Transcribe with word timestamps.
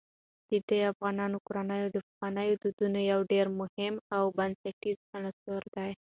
دا 0.51 0.57
د 0.67 0.71
افغان 0.91 1.17
کورنیو 1.45 1.87
د 1.91 1.97
پخوانیو 2.07 2.59
دودونو 2.61 2.99
یو 3.11 3.19
ډېر 3.31 3.45
مهم 3.59 3.93
او 4.15 4.23
بنسټیز 4.37 4.97
عنصر 5.17 5.61
دی. 5.75 5.91